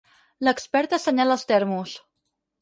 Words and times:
L'expert 0.47 0.95
assenyala 0.97 1.37
els 1.39 1.45
termos. 1.53 1.95